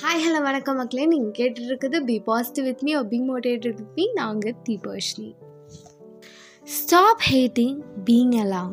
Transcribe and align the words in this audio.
Hi 0.00 0.20
hello 0.28 0.42
வணக்கம் 0.42 0.76
மக்களே. 0.76 1.06
நீங்கள் 1.06 1.52
கேட்டுருக்குது 1.52 2.00
be 2.00 2.20
positive 2.20 2.64
with 2.64 2.82
me 2.82 3.02
be 3.02 3.20
motivated 3.20 3.74
with 3.74 3.88
me 3.94 4.12
நாங்கள் 4.12 4.54
Deepharshini 4.68 5.34
stop 6.64 7.20
hating 7.30 7.80
being 8.04 8.36
alone 8.36 8.72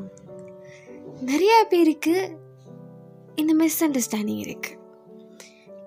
நிறையா 1.25 1.63
பேருக்கு 1.69 2.37
இந்த 3.35 3.53
மிஸ் 3.53 3.83
அண்டர்ஸ்டாண்டிங் 3.83 4.55
இருக்குது 4.55 4.77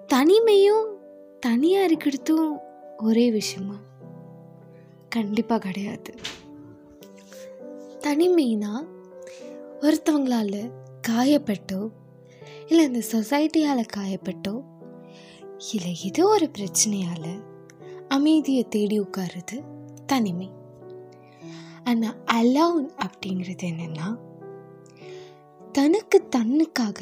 தனிமையும் 0.07 0.85
தனியாக 1.41 1.95
இருக்கிறதும் 1.95 2.57
ஒரே 2.99 3.31
விஷயமா? 3.31 3.75
கண்டிப்பாக 5.09 5.63
கிடையாது. 5.63 6.15
தனிமைனா 7.99 8.87
ஒருத்தவங்களால் 9.81 10.71
காயப்பட்டோ 11.09 11.91
இல்லை 12.67 12.85
இந்த 12.85 13.01
சொசைட்டியால் 13.13 13.87
காயப்பட்டோ 13.97 14.79
இல்லை 15.69 15.93
ஏதோ 16.03 16.27
ஒரு 16.27 16.51
பிரச்சனையால் 16.59 17.33
அமைதியை 18.09 18.69
தேடி 18.69 19.01
உட்காருது 19.01 19.57
தனிமை. 20.07 20.49
ஆனால் 21.85 22.25
அலவுன் 22.25 22.91
அப்படிங்கிறது 23.05 23.65
என்னென்னா 23.71 24.09
தனக்கு 25.73 26.19
தன்னுக்காக 26.37 27.01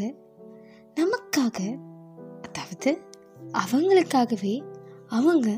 நமக்காக 0.94 1.58
அதாவது 2.42 2.92
அவங்களுக்காகவே 3.52 4.54
அவங்க 5.08 5.48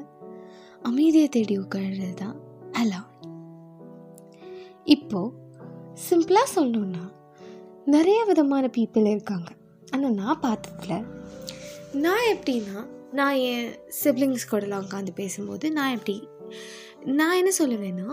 அமைதியை 0.83 1.29
தேடி 1.29 1.59
உட்காருறது 1.59 2.15
தான் 2.15 2.37
அலவுன் 2.73 3.17
இப்போது 4.85 5.35
சிம்பிளாக 6.09 6.55
சொல்லணுன்னா 6.57 7.05
நிறைய 7.85 8.25
விதமான 8.25 8.67
பீப்புள் 8.67 9.11
இருக்காங்க. 9.11 9.51
ஆனால் 9.93 10.15
நான் 10.15 10.41
பார்த்ததுல 10.43 10.95
நான் 11.93 12.27
எப்படின்னா 12.33 12.79
நான் 13.13 13.35
என் 13.35 13.71
சிப்ளிங்ஸ் 14.05 14.51
கூடலாம் 14.51 14.85
உட்காந்து 14.87 15.13
பேசும்போது 15.15 15.73
நான் 15.73 15.95
எப்படி 15.97 16.17
நான் 17.19 17.37
என்ன 17.37 17.53
சொல்லுவேன்னா 17.59 18.09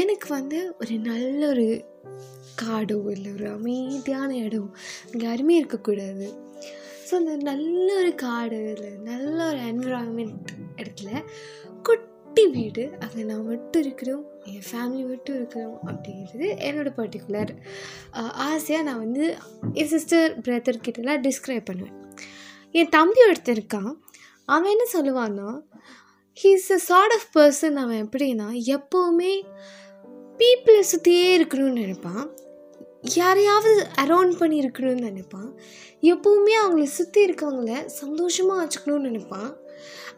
எனக்கு 0.00 0.28
வந்து 0.28 0.58
ஒரு 0.78 0.94
நல்ல 0.98 1.40
ஒரு 1.48 1.66
காடோ 2.62 3.10
இல்லை 3.10 3.30
ஒரு 3.32 3.46
அமைதியான 3.48 4.36
இடம் 4.36 4.70
இங்கே 5.12 5.26
யாருமே 5.26 5.54
இருக்கக்கூடாது. 5.56 6.26
ஸோ 7.08 7.14
அந்த 7.14 7.36
நல்ல 7.36 7.86
ஒரு 7.98 8.14
காடு 8.14 8.58
இல்லை 8.74 8.92
நல்ல 9.02 9.46
ஒரு 9.46 9.58
என்விரான்மெண்ட் 9.58 10.52
இடத்துல 10.76 11.10
குட்டி 11.82 12.44
வீடு 12.46 12.84
அங்கே 13.00 13.22
நான் 13.22 13.46
மட்டும் 13.46 13.82
இருக்கிறோம் 13.82 14.24
என் 14.44 14.66
ஃபேமிலி 14.70 15.02
மட்டும் 15.08 15.36
இருக்கிறோம் 15.36 15.76
அப்படிங்கிறது 15.86 16.48
என்னோடய 16.68 16.94
பர்டிகுலர் 17.00 17.52
ஆசையாக 18.48 18.82
நான் 18.82 18.98
வந்து 18.98 19.36
என் 19.72 19.92
சிஸ்டர் 19.94 20.40
பிரதர்கிட்டலாம் 20.40 21.22
டிஸ்கிரைப் 21.28 21.68
பண்ணுவேன். 21.68 21.98
என் 22.78 22.92
தம்பி 22.94 23.20
ஒருத்தர் 23.26 23.56
இருக்கான். 23.56 23.92
அவன் 24.54 24.72
என்ன 24.74 24.84
சொல்லுவான்னா 24.94 25.50
he's 26.36 26.68
a 26.76 26.78
sort 26.88 27.14
of 27.16 27.28
person 27.36 27.76
அவன் 27.82 28.00
எப்படின்னா 28.04 28.48
எப்போவுமே 28.76 29.34
பீப்புளை 30.40 30.82
சுற்றியே 30.92 31.28
இருக்கணும்னு 31.38 31.80
நினைப்பான். 31.80 32.24
யாரையாவது 33.16 33.72
அரௌண்ட் 34.02 34.34
பண்ணி 34.40 34.56
இருக்கணும்னு 34.64 35.06
நினைப்பான். 35.10 35.50
எப்போவுமே 36.12 36.54
அவங்கள 36.62 36.86
சுற்றி 36.98 37.20
இருக்கவங்கள 37.26 37.84
சந்தோஷமாக 38.00 38.62
வச்சுக்கணும்னு 38.62 39.08
நினைப்பான். 39.08 39.50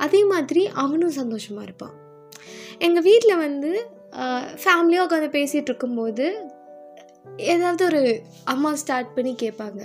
அதே 0.04 0.20
மாதிரி 0.32 0.62
அவனும் 0.84 1.16
சந்தோஷமாக 1.20 1.66
இருப்பான். 1.68 1.94
எங்கள் 2.86 3.06
வீட்டில் 3.10 3.42
வந்து 3.46 3.72
ஃபேமிலியாக 4.62 5.06
உட்காந்து 5.06 5.30
பேசிகிட்டு 5.38 5.70
இருக்கும்போது 5.72 6.26
ஏதாவது 7.52 7.82
ஒரு 7.88 8.02
அம்மா 8.52 8.70
ஸ்டார்ட் 8.82 9.14
பண்ணி 9.16 9.32
கேட்பாங்க. 9.42 9.80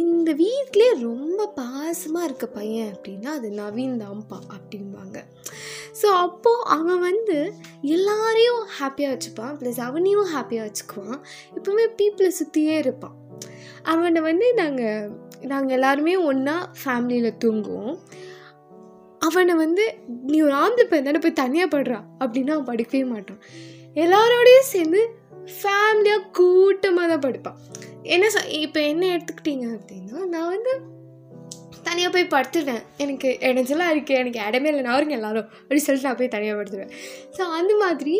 இந்த 0.00 0.30
வீட்டிலே 0.42 0.88
ரொம்ப 1.08 1.46
பாசமாக 1.56 2.26
இருக்க 2.28 2.46
பையன் 2.58 2.90
அப்படின்னா 2.94 3.30
அது 3.38 3.48
நவீன் 3.62 3.96
தான்ப்பா 4.02 4.38
அப்படிம்பாங்க. 4.56 5.18
ஸோ 6.00 6.08
அப்போது 6.26 6.66
அவன் 6.76 7.02
வந்து 7.08 7.38
எல்லாரையும் 7.96 8.62
ஹாப்பியாக 8.78 9.14
வச்சுப்பான். 9.14 9.56
ப்ளஸ் 9.60 9.80
அவனையும் 9.88 10.30
ஹாப்பியாக 10.34 10.68
வச்சுக்குவான். 10.68 11.18
எப்பவுமே 11.56 11.86
பீப்புளை 12.00 12.30
சுற்றியே 12.40 12.76
இருப்பான். 12.84 13.16
அவனை 13.92 14.20
வந்து 14.30 14.48
நாங்கள் 14.60 15.10
நாங்கள் 15.52 15.76
எல்லாருமே 15.76 16.14
ஒன்றா 16.30 16.56
ஃபேமிலியில் 16.82 17.38
தூங்குவோம். 17.44 17.94
அவனை 19.26 19.54
வந்து 19.62 19.84
நீ 20.30 20.36
ஒரு 20.46 20.54
ஆம்பளை 20.60 20.84
பையன் 20.90 21.08
தானே 21.08 21.20
போய் 21.24 21.40
தனியாக 21.40 21.68
படுறா? 21.74 21.98
அப்படின்னா 22.22 22.54
அவன் 22.56 22.70
படிக்கவே 22.70 23.02
மாட்டான். 23.14 23.42
எல்லாரோடையும் 24.04 24.70
சேர்ந்து 24.74 25.00
ஃபேமிலியாக 25.58 26.22
கூட்டமாக 26.32 27.16
தான் 27.16 27.24
படுப்பான். 27.26 27.58
என்ன 28.02 28.26
இப்போ 28.60 28.80
என்ன 28.80 29.06
எடுத்துக்கிட்டீங்க 29.06 29.66
அப்படின்னா 29.76 30.18
நான் 30.34 30.48
வந்து 30.48 30.72
தனியாக 31.82 32.12
போய் 32.14 32.32
படுத்துட்டேன் 32.34 32.82
எனக்கு 32.96 33.28
இடைஞ்சலாக 33.40 33.92
இருக்குது 33.94 34.18
எனக்கு 34.18 34.40
இடமே 34.48 34.68
இல்லை. 34.68 34.82
நான் 34.82 34.96
இருங்க 34.96 35.14
எல்லாரும். 35.14 35.48
அப்படின்னு 35.62 35.84
சொல்லிட்டு 35.86 36.08
நான் 36.08 36.16
போய் 36.16 36.28
தனியாக 36.28 36.58
படுத்துடுவேன் 36.58 36.92
ஸோ 37.36 37.40
அந்த 37.40 37.76
மாதிரி 37.76 38.14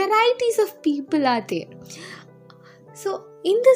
varieties 0.00 0.60
of 0.60 0.74
people 0.86 1.24
are 1.26 1.44
there 1.44 1.70
so 3.04 3.20
இந்த 3.42 3.68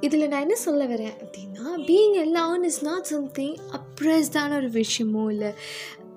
இதில் 0.00 0.28
நான் 0.28 0.40
என்ன 0.40 0.54
சொல்ல 0.54 0.84
வரேன் 0.84 1.14
அப்படின்னா 1.22 1.64
பீயிங் 1.88 2.16
எல்லாம் 2.24 2.62
இஸ் 2.62 2.84
நாட் 2.84 3.02
சம்திங் 3.02 3.56
அப்ரெஸ்டான 3.78 4.56
ஒரு 4.56 4.70
விஷயமோ 4.70 5.30
இல்லை 5.30 5.50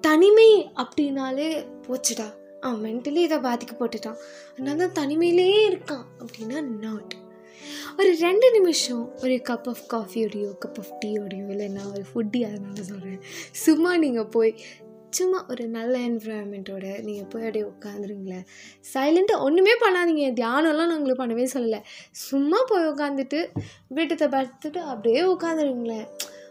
தனிமை 0.02 0.72
அப்படின்னாலே 0.84 1.68
போச்சுடா. 1.88 2.28
அவன் 2.62 2.84
மென்டலி 2.86 3.22
இதை 3.28 3.38
பாதிக்க 3.38 3.74
போட்டுட்டான். 3.80 4.20
அதனால 4.52 4.88
தான் 4.88 4.98
தனிமையிலே 5.00 5.48
இருக்கான் 5.70 6.06
அப்படின்னா 6.20 6.62
நாட் 6.86 7.16
ஒரு 7.98 8.12
ரெண்டு 8.20 8.52
நிமிஷம் 8.52 9.04
ஒரு 9.22 9.36
கப் 9.50 9.68
ஆஃப் 9.72 9.84
காஃபியோடையோ 9.94 10.52
கப் 10.66 10.78
ஆஃப் 10.78 10.94
டீயோடையோ 11.06 11.46
இல்லைன்னா 11.56 11.84
ஒரு 11.94 12.04
ஃபுட்டி 12.12 12.40
அதனால 12.50 12.84
சொல்கிறேன் 12.84 13.20
சும்மா 13.66 13.98
நீங்கள் 13.98 14.26
போய் 14.26 14.54
சும்மா 15.10 15.46
ஒரு 15.50 15.64
நல்ல 15.68 15.94
என்விரான்மெண்ட்டோட 16.00 16.86
நீங்கள் 17.04 17.28
போய் 17.30 17.46
அப்படியே 17.46 17.66
உட்காந்துருங்களேன் 17.72 18.46
சைலண்ட்டாக 18.94 19.46
ஒன்றுமே 19.48 19.74
பண்ணாதீங்க. 19.82 20.28
தியானம்லாம் 20.40 20.90
நான் 20.90 20.98
உங்களுக்கு 20.98 21.24
பண்ணவே 21.24 21.48
சொல்லலை. 21.54 21.80
சும்மா 22.12 22.60
போய் 22.68 22.88
உட்காந்துட்டு 22.88 23.40
வீட்டத்தை 23.88 24.28
பார்த்துட்டு 24.28 24.78
அப்படியே 24.78 25.24
உட்காந்துருங்களேன் 25.34 26.08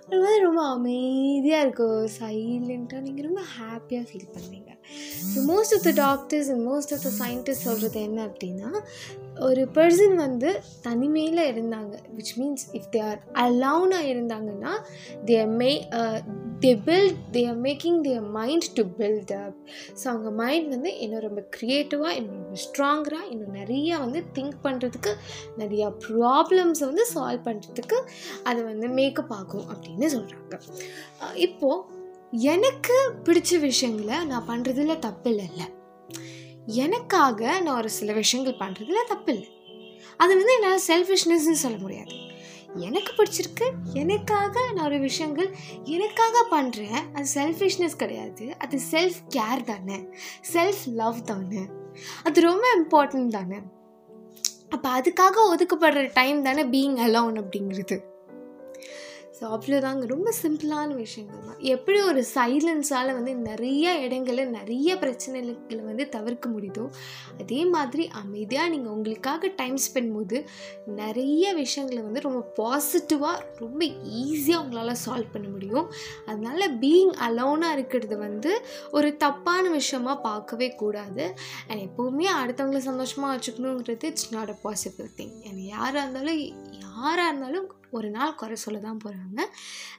ஒரு 0.08 0.18
மாதிரி 0.22 0.42
ரொம்ப 0.42 0.62
அமைதியாக 0.68 1.64
இருக்கும் 1.64 2.06
சைலண்ட்டாக 2.20 3.00
நீங்கள் 3.00 3.26
ரொம்ப 3.28 3.42
ஹாப்பியாக 3.58 4.04
ஃபீல் 4.08 4.32
பண்ணுவீங்க. 4.34 4.70
So 5.30 5.38
most 5.50 5.74
of 5.76 5.84
the 5.88 5.92
doctors 6.04 6.50
and 6.50 6.64
most 6.68 6.94
of 6.96 7.04
the 7.06 7.10
scientist 7.20 7.66
சொல்கிறது 7.68 8.00
என்ன 8.00 8.20
அப்படின்னா 8.26 8.70
ஒரு 9.40 9.62
பர்சன் 9.74 10.14
வந்து 10.16 10.50
தனிமையில் 10.82 11.42
இருந்தாங்க 11.50 11.94
which 12.16 12.32
means 12.36 12.64
if 12.72 12.88
they 12.90 13.00
are 13.02 13.20
அலவுனாக 13.34 14.10
இருந்தாங்கன்னா 14.12 14.72
they 15.24 15.36
may 15.52 15.70
they 16.60 16.72
build 16.86 17.20
they 17.32 17.42
are 17.48 17.60
making 17.60 18.00
their 18.00 18.26
mind 18.30 18.66
to 18.74 18.84
build 18.98 19.32
up 19.36 19.58
so 20.00 20.06
அவங்க 20.08 20.30
மைண்ட் 20.42 20.68
வந்து 20.68 20.92
இன்னும் 20.98 21.20
ரொம்ப 21.20 21.44
க்ரியேட்டிவாக 21.56 22.16
இன்னும் 22.16 22.36
ரொம்ப 22.40 22.58
ஸ்ட்ராங்கராக 22.66 23.30
இன்னும் 23.30 23.54
நிறையா 23.54 23.96
வந்து 23.98 24.22
திங்க் 24.34 24.58
பண்ணுறதுக்கு 24.64 25.14
நிறையா 25.58 25.88
ப்ராப்ளம்ஸை 26.08 26.84
வந்து 26.84 27.06
சால்வ் 27.14 27.46
பண்ணுறதுக்கு 27.46 28.00
அது 28.42 28.60
வந்து 28.64 28.88
மேக்கப் 28.90 29.32
ஆகும் 29.32 29.66
அப்படின்னு 29.68 30.08
சொல்கிறாங்க 30.16 30.56
இப்போது 31.38 31.98
எனக்கு 32.46 32.96
பிடிச்ச 33.24 33.60
விஷயங்களை 33.60 34.16
நான் 34.26 34.48
பண்ணுறதுல 34.48 34.94
தப்பு 34.98 35.28
இல்லைல்ல 35.30 35.62
எனக்காக 36.70 37.60
நான் 37.60 37.76
ஒரு 37.76 37.90
சில 37.90 38.12
விஷயங்கள் 38.12 38.68
பண்ணுறதுல 38.68 38.92
தப்பு 39.08 39.32
இல்லை 39.32 39.48
அது 40.16 40.36
வந்து 40.36 40.52
என்னால் 40.52 40.80
செல்ஃபிஷ்னஸ்ன்னு 40.86 41.52
சொல்ல 41.52 41.78
முடியாது. 41.78 42.12
எனக்கு 42.74 43.12
பிடிச்சிருக்கு 43.16 43.70
எனக்காக 43.92 44.72
நான் 44.72 44.84
ஒரு 44.84 44.98
விஷயங்கள் 44.98 45.54
எனக்காக 45.84 46.46
பண்ணுறேன் 46.50 47.00
அது 47.12 47.28
செல்ஃபிஷ்னஸ் 47.34 47.96
கிடையாது. 47.96 48.54
அது 48.58 48.80
செல்ஃப் 48.90 49.14
கேர் 49.28 49.62
தானே. 49.62 50.06
செல்ஃப் 50.52 50.86
லவ் 50.86 51.24
தானே. 51.24 51.66
அது 52.24 52.40
ரொம்ப 52.40 52.66
இம்பார்ட்டன்ட் 52.78 53.28
தானே. 53.28 53.56
அப்போ 54.68 55.00
அதுக்காக 55.00 55.54
ஒதுக்கப்படுற 55.54 56.10
டைம் 56.14 56.42
தானே 56.42 56.64
பீயிங் 56.64 56.92
அலோன் 56.92 57.44
அப்படிங்கிறது. 57.44 58.00
ஸோ 59.36 59.42
அவ்வளோதாங்க 59.54 60.04
ரொம்ப 60.06 60.28
சிம்பிளான 60.42 60.94
விஷயங்கள் 60.94 61.44
தான். 61.48 61.60
எப்படி 61.74 61.98
ஒரு 62.02 62.22
சைலன்ஸால் 62.34 63.10
வந்து 63.18 63.32
நிறைய 63.48 63.92
இடங்களில் 63.98 64.50
நிறைய 64.50 64.96
பிரச்சனைகளை 64.96 65.82
வந்து 65.84 66.04
தவிர்க்க 66.08 66.46
முடியுதோ 66.48 66.84
அதே 67.42 67.60
மாதிரி 67.74 68.04
அமைதியாக 68.22 68.68
நீங்கள் 68.68 68.92
உங்களுக்காக 68.92 69.52
டைம் 69.60 69.78
ஸ்பெண்ட் 69.86 70.12
போது 70.12 70.38
நிறைய 71.00 71.54
விஷயங்களை 71.54 72.02
வந்து 72.02 72.24
ரொம்ப 72.26 72.42
பாசிட்டிவாக 72.58 73.38
ரொம்ப 73.58 73.80
ஈஸியாக 74.24 74.62
உங்களால் 74.64 75.02
சால்வ் 75.04 75.32
பண்ண 75.32 75.48
முடியும். 75.48 75.88
அதனால் 76.26 76.76
பீயிங் 76.84 77.14
அலோனாக 77.28 77.76
இருக்கிறது 77.78 78.18
வந்து 78.26 78.52
ஒரு 78.90 79.10
தப்பான 79.16 79.64
விஷயமாக 79.70 80.18
பார்க்கவே 80.28 80.70
கூடாது. 80.82 81.24
அண்ட் 81.68 81.84
எப்போவுமே 81.88 82.28
அடுத்தவங்களை 82.40 82.82
சந்தோஷமாக 82.90 83.32
வச்சுக்கணுங்கிறது 83.34 84.10
it's 84.12 84.32
not 84.36 84.54
a 84.56 84.58
possible 84.64 85.10
thing 85.20 85.36
and 85.48 85.62
யாராக 85.74 86.02
இருந்தாலும் 86.02 86.40
யாராக 86.86 87.28
இருந்தாலும் 87.30 87.68
ஒரு 87.90 88.10
நாள் 88.10 88.34
குறை 88.34 88.56
சொல்ல 88.56 88.80
தான் 88.80 89.00
போகிறாங்க 89.04 89.40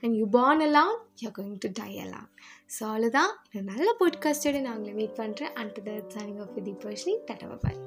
அண்ட் 0.02 0.16
யூ 0.16 0.28
பார்ன் 0.30 0.60
எல்லாம் 0.60 0.94
யூ 1.20 1.30
கோயிங் 1.30 1.58
டு 1.60 1.72
டை 1.74 1.96
எல்லாம் 1.96 2.28
ஸோ 2.76 2.84
அவ்வளோதான் 2.84 3.32
நல்ல 3.64 3.90
பாட்காஸ்டோட 4.00 4.62
நான் 4.62 4.76
உங்களை 4.76 4.94
வெயிட் 4.94 5.20
பண்ணுறேன் 5.20 5.54
and 5.54 5.80
the 5.84 5.98
signing 6.16 6.40
off 6.40 6.54
the 6.64 6.76
Barshini 6.86 7.16
tata 7.28 7.58
bye 7.58 7.82